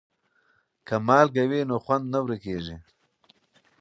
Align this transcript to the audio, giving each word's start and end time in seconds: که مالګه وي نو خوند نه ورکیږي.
که 0.87 0.95
مالګه 1.07 1.43
وي 1.49 1.61
نو 1.69 1.75
خوند 1.83 2.05
نه 2.13 2.19
ورکیږي. 2.23 2.75